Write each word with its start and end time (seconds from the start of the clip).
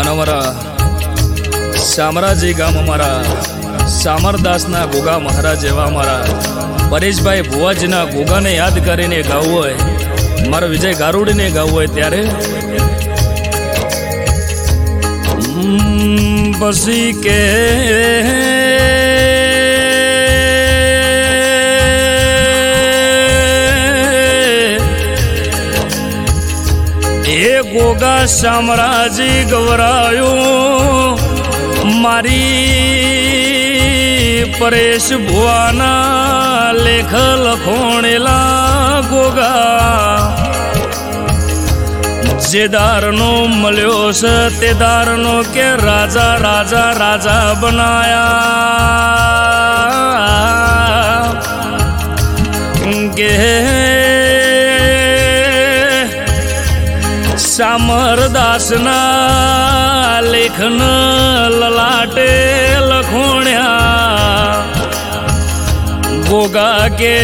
અને 0.00 0.10
અમારા 0.10 0.48
શામરાજી 1.86 2.54
ગામ, 2.60 2.76
અમારા 2.82 3.18
શામરદાસના 3.96 4.84
ગોગા 4.92 5.18
મહારાજ 5.26 5.64
એવા 5.70 5.88
અમારા 5.92 6.22
પરેશભાઈ 6.92 7.48
ભુવાજીના 7.50 8.04
ગોગાને 8.14 8.52
યાદ 8.54 8.76
કરીને 8.86 9.18
ગાવું 9.30 9.52
હોય, 9.56 9.76
મારા 10.52 10.72
વિજય 10.74 10.92
ગારુડીને 11.02 11.50
ગાવું 11.56 11.74
હોય 11.74 11.88
ત્યારે 11.96 12.22
પછી 16.60 17.10
કે 17.24 17.38
ગોગા 27.72 28.22
શામરાજી 28.38 29.40
ગવરાયો. 29.50 31.18
મારી 32.02 32.70
પરેશ 34.58 35.10
ભુવાના 35.26 36.72
લેખ 36.84 37.14
લખોણેલા 37.44 38.96
ગોગા 39.12 40.16
જે 42.50 42.64
દારનો 42.74 43.30
મળ્યો 43.60 44.04
છે 44.20 44.34
તે 44.60 44.70
દારનો 44.82 45.36
કે 45.54 45.66
રાજા 45.86 46.34
રાજા 46.46 46.90
રાજા 47.02 47.48
બનાયા. 47.62 49.49
શામરદાસના 57.60 58.96
લેખન 60.32 60.78
લલાટે 61.60 62.28
લખોણ્યા. 62.90 64.64
ગોગા 66.28 66.86
કે 67.00 67.16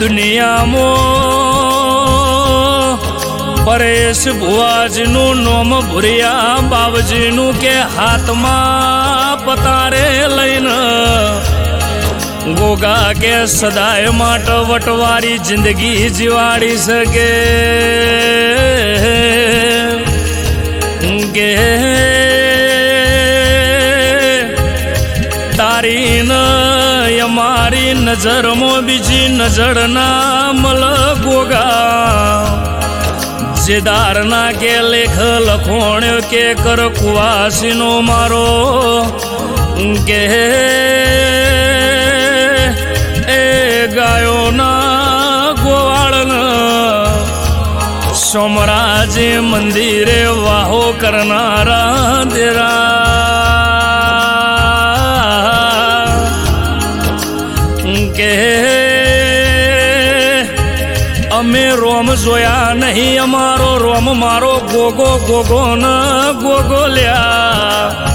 દુનિયામાં 0.00 0.88
પરેશ 3.66 4.24
ભુવાજીનું 4.40 5.36
નોમ 5.44 5.70
ભૂરિયા 5.88 6.56
બાવજીનું 6.72 7.54
કે 7.62 7.74
હાથમાં 7.96 9.34
પતારે 9.46 10.06
લઈને 10.36 10.78
ગોગા 12.54 13.12
કે 13.20 13.46
સદાય 13.46 14.10
માટે 14.10 14.52
વટવારી 14.52 15.38
જિંદગી 15.38 16.10
જીવાડી 16.10 16.76
શકે. 16.76 17.30
કે 21.34 21.56
તારી 25.56 26.22
ન 26.22 26.32
અમારી 27.24 27.94
નજરમાં 27.94 28.86
બીજી 28.86 29.28
નજર 29.28 29.88
ના 29.88 30.52
મલ 30.52 31.14
ગોગા. 31.14 32.46
જે 33.66 33.80
કે 34.60 34.80
લેખ 34.80 35.18
લખોણ્યો 35.20 36.20
કે 36.30 36.54
કર 36.54 36.88
કુવાસીનો 36.88 38.00
મારો. 38.00 38.46
કે 40.06 40.22
ગાયોના 43.98 45.54
ગોવાળન. 45.62 46.32
સોમરાજે 48.14 49.28
મંદિરે 49.40 50.20
વાહો 50.44 50.82
કરનારા 51.00 52.24
દેરા. 52.34 52.84
કે 58.16 58.34
અમે 61.38 61.66
રોમ 61.80 62.14
જોયા 62.14 62.74
નહીં, 62.74 63.22
અમારો 63.22 63.78
રોમ 63.78 64.06
મારો 64.20 64.54
ગોગો 64.72 65.10
ગોગો 65.28 65.62
ન 65.76 65.84
ગોગો 66.42 66.82
લ્યા. 66.86 68.07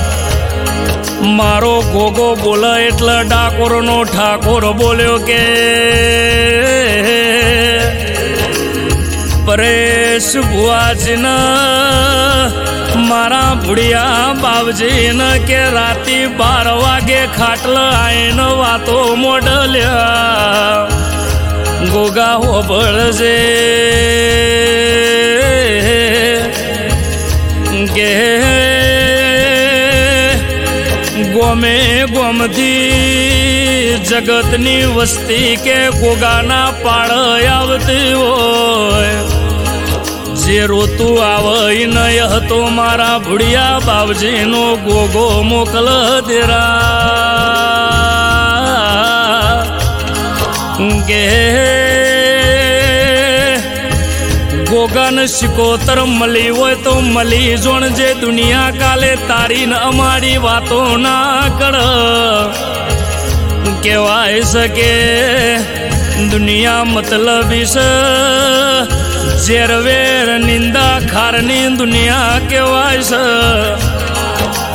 મારો 1.24 1.76
ગોગો 1.92 2.36
બોલે 2.36 2.72
એટલે 2.88 3.18
ડાકોરનો 3.28 3.98
ઠાકોર 4.06 4.64
બોલ્યો 4.80 5.18
કે, 5.28 5.44
પરેશ 9.46 10.34
ભુવાજીના, 10.52 11.38
મારા 13.10 13.52
ભુડિયા 13.64 14.34
બાપજીને 14.42 15.32
કે 15.48 15.62
રાતે 15.78 16.18
બાર 16.42 16.68
વાગે 16.82 17.22
ખાટલ 17.38 17.78
આઈને 17.78 18.48
વાતો 18.62 18.98
મોડલ્યા. 19.16 20.88
ગોગા 21.94 22.36
હોબળજે 22.44 23.38
કે 27.96 28.12
ગોમે 31.34 32.06
ગોમતી 32.14 34.00
જગતની 34.10 34.86
વસ્તી 34.86 35.56
કે 35.56 35.90
ગોગાના 35.90 36.72
પાળ 36.72 37.12
આવતી 37.46 38.14
હોય. 38.14 39.16
જે 40.34 40.66
રોતું 40.66 41.26
આવે 41.26 41.86
નય 41.86 42.22
હતો 42.22 42.68
મારા 42.68 43.20
ભુડિયા 43.20 43.80
બાવજીનો 43.86 44.76
ગોગો 44.76 45.42
મોકલ 45.42 45.88
દેરા. 46.28 46.90
કે 51.08 51.83
ગોગન 54.84 55.20
શિકોતર 55.32 56.00
મળી 56.06 56.50
હોય 56.50 56.78
તો 56.86 56.94
મળી 57.02 57.52
જોણ 57.64 57.84
જે 57.98 58.08
દુનિયા 58.22 58.72
કાલે 58.80 59.12
તારી 59.28 59.68
અમારી 59.90 60.40
વાતો 60.46 60.80
ના 60.98 61.44
કર. 61.60 61.76
કહેવાય 63.84 64.42
શકે 64.42 64.92
દુનિયા 66.32 66.84
મતલબ 66.84 67.52
ઝેરવેર 69.46 70.28
નિંદા 70.48 70.96
ખારની 71.14 71.64
દુનિયા 71.82 72.38
કહેવાય 72.50 73.02
છે. 73.10 73.24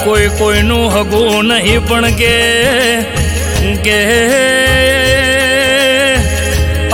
કોઈ 0.04 0.28
કોઈનું 0.38 0.86
હગું 0.94 1.52
નહીં 1.52 1.80
પણ 1.88 2.16
કે 2.20 2.34
કે 3.84 4.00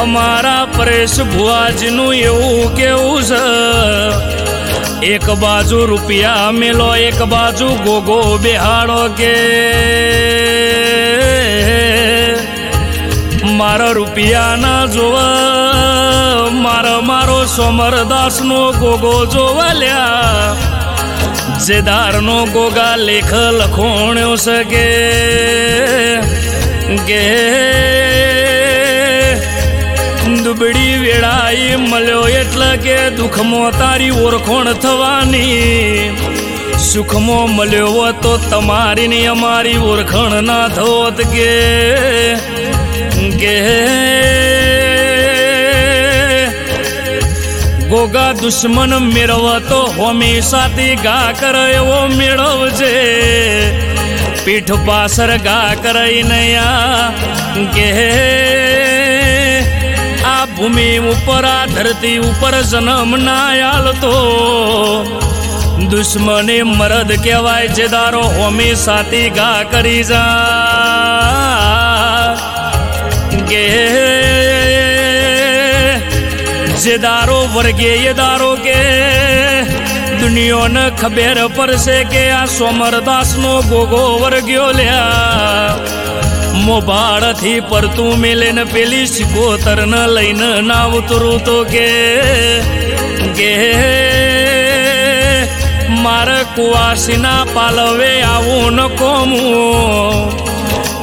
અમારા 0.05 0.63
પરેશ 0.77 1.17
ભુવાજીનું 1.33 2.15
એવું 2.15 2.65
છે 2.79 2.94
એક 5.05 5.27
બાજુ 5.37 5.79
રૂપિયા 5.87 6.53
મેલો 6.53 6.89
એક 6.99 7.19
બાજુ 7.29 7.67
ગોગો 7.85 8.19
બેહાડો 8.39 9.01
કે 9.19 9.33
મારા 13.59 13.93
રૂપિયા 13.93 14.55
ના 14.57 14.87
જોવા 14.87 16.51
મારા 16.59 17.03
મારો 17.03 17.39
સોમરદાસનો 17.49 18.61
ગોગો 18.75 19.13
જોવા 19.27 19.75
લ્યા 19.75 20.49
જેદારનો 21.61 22.39
ગોગા 22.49 22.97
લેખ 23.03 23.35
લખોણ્યો 23.59 24.35
શકે 24.39 24.87
કે 27.05 27.23
દુબળી 30.45 30.94
વેળાએ 31.55 31.77
મળ્યો 31.77 32.29
એટલે 32.29 32.77
કે 32.77 33.11
દુઃખમાં 33.11 33.79
તારી 33.79 34.11
ઓળખોણ 34.11 34.73
થવાની. 34.73 36.17
સુખમાં 36.93 37.51
મળ્યો 37.51 38.13
તો 38.13 38.37
તમારી 38.37 39.09
ને 39.09 39.27
અમારી 39.27 39.77
ઓળખણ 39.77 40.43
ના 40.43 40.69
થોત 40.69 41.21
કે. 41.21 42.35
ગોગા 47.89 48.33
દુશ્મન 48.33 48.99
મેળવતો 48.99 49.95
સાથી 50.41 50.97
ગા 50.97 51.33
કર 51.41 51.71
એવો 51.75 52.07
મેળવજે. 52.07 52.95
પીઠ 54.45 54.73
પાસર 54.87 55.37
ગા 55.37 55.75
કરાઈ 55.83 56.23
નયા. 56.23 57.13
કે. 57.75 58.64
ભૂમિ 60.65 60.99
ઉપર 60.99 61.45
આ 61.45 61.67
ધરતી 61.67 62.19
ઉપર 62.19 62.55
જન્મ 62.63 63.11
ના 63.17 63.49
આલતો. 63.71 64.13
દુશ્મને 65.91 66.63
મરદ 66.63 67.11
કહેવાય 67.25 67.69
છે 67.69 67.89
દારો 67.89 68.21
હોમી 68.21 68.75
સાતી 68.75 69.31
ગા 69.31 69.63
કરી 69.71 70.05
જા. 70.05 70.21
કે 73.49 73.65
જે 76.79 76.97
દારો 76.99 77.39
વર્ગે 77.55 77.93
એ 77.95 78.13
દારો 78.13 78.55
કે 78.55 78.79
દુનિયોને 80.21 80.91
ખબર 80.91 81.39
પડશે 81.57 81.99
કે 82.05 82.31
આ 82.31 82.47
સોમરદાસનો 82.47 83.63
ગોગો 83.63 84.19
વર્ગ્યો 84.19 84.73
લ્યા. 84.73 86.04
મોભાળથી 86.55 87.61
પરતું 87.61 88.19
મેલે 88.19 88.53
ને 88.53 88.65
પેલી 88.65 89.07
શિકોતર 89.07 89.87
ન 89.87 89.95
લઈને 90.07 90.51
ના 90.61 90.87
ઉતરું 90.87 91.41
તો 91.41 91.57
કે 91.65 91.89
કે 93.39 93.51
મારે 96.05 96.39
કુવાસીના 96.55 97.45
પાલવે 97.55 98.13
આવું 98.23 98.77
ન 98.77 98.97
કોમું 98.97 100.31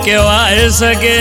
કહેવાય 0.06 0.70
શકે 0.70 1.18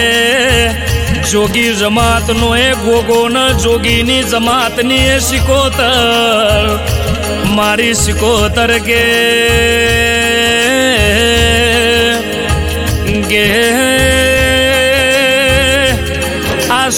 જોગી 1.31 1.75
જમાતનો 1.75 2.57
એ 2.57 2.71
ગોગો 2.75 3.29
ન, 3.29 3.37
જોગીની 3.63 4.25
જમાતની 4.25 5.07
એ 5.07 5.21
સિકોતર. 5.21 6.79
મારી 7.55 7.95
સિકોતર 7.95 8.79
કે 8.79 9.01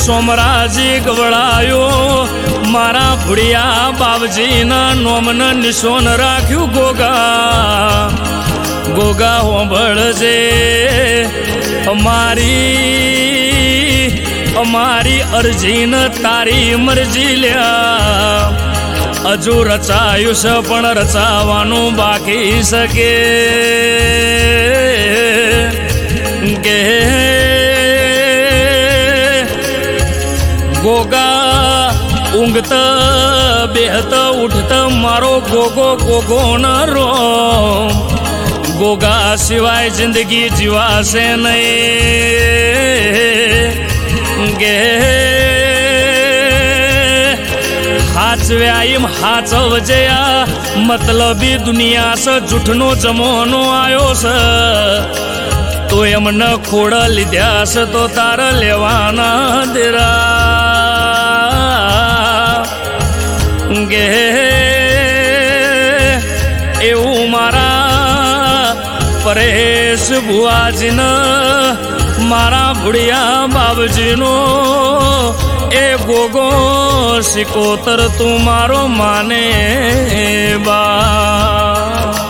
સોમરાજી 0.07 1.01
ગવડાયો. 1.01 1.89
મારા 2.67 3.17
ભુડિયા 3.27 3.91
બાબજીના 3.99 4.95
નોમન 4.95 5.57
નિશોન 5.57 6.09
રાખ્યું 6.17 6.73
ગોગા. 6.73 8.09
ગોગા 8.95 9.39
હોંભળજે, 9.39 10.39
અમારી 11.87 12.79
અમારી 14.57 15.21
અરજીન 15.21 16.09
તારી 16.09 16.75
મરજી 16.77 17.37
લ્યા. 17.37 17.71
હજુ 19.25 19.63
રચાયું 19.63 20.35
છે 20.35 20.69
પણ 20.69 20.87
રચાવાનું 20.87 21.97
બાકી 21.97 22.63
શકે. 22.63 23.15
કે 26.63 26.79
ઊંઘત, 32.35 32.73
બેહત, 33.75 34.13
ઉઠત, 34.45 34.73
મારો 35.03 35.41
ગોગો 35.41 35.97
ગોગો 35.97 36.57
ન 36.57 36.67
રો 36.85 37.09
ગોગા 38.79 39.37
સિવાય 39.37 39.91
જિંદગી 39.91 40.49
જીવાશે 40.51 41.37
નહીં. 41.37 41.73
ગે. 44.59 44.79
હાચવ્યા 48.15 48.83
એમ 48.85 49.07
હાચવજે 49.07 50.07
આ 50.07 50.47
મતલબી 50.77 51.57
દુનિયા 51.59 52.15
સ 52.15 52.25
જૂઠનો 52.51 52.95
જમોનો 52.95 53.61
આવ્યો 53.71 54.15
છે 54.15 54.37
તો 55.89 56.05
એમને 56.07 56.51
ખોડ 56.71 56.93
લીધ્યા 57.09 57.65
છે 57.65 57.85
તો 57.85 58.09
તારા 58.09 58.51
લેવાના 58.51 59.65
દેરા. 59.75 60.62
પરેશ 69.33 70.09
ભુવાજીને 70.27 71.11
મારા 72.31 72.73
ભુડિયા 72.75 73.49
બાબજીનો 73.49 74.33
એ 75.75 75.85
ગોગો 76.07 76.49
સિકોતર 77.23 78.01
તું 78.19 78.45
મારો 78.45 78.83
માને 78.89 79.45
બા. 80.67 82.22